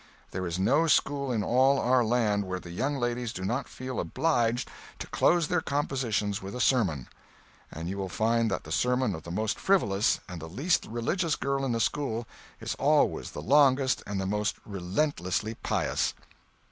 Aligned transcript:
There 0.31 0.47
is 0.47 0.57
no 0.57 0.87
school 0.87 1.31
in 1.31 1.43
all 1.43 1.77
our 1.77 2.03
land 2.03 2.45
where 2.47 2.59
the 2.59 2.71
young 2.71 2.95
ladies 2.97 3.31
do 3.31 3.45
not 3.45 3.69
feel 3.69 3.99
obliged 3.99 4.67
to 4.97 5.05
close 5.05 5.47
their 5.47 5.61
compositions 5.61 6.41
with 6.41 6.55
a 6.55 6.59
sermon; 6.59 7.07
and 7.71 7.87
you 7.87 7.99
will 7.99 8.09
find 8.09 8.49
that 8.49 8.63
the 8.63 8.71
sermon 8.71 9.13
of 9.13 9.21
the 9.21 9.29
most 9.31 9.59
frivolous 9.59 10.19
and 10.27 10.41
the 10.41 10.49
least 10.49 10.87
religious 10.87 11.35
girl 11.35 11.63
in 11.63 11.71
the 11.73 11.79
school 11.79 12.27
is 12.59 12.73
always 12.79 13.29
the 13.29 13.43
longest 13.43 14.01
and 14.07 14.19
the 14.19 14.25
most 14.25 14.55
relentlessly 14.65 15.53
pious. 15.53 16.15